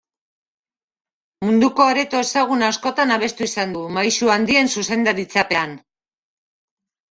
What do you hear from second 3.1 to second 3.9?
abestu izan du,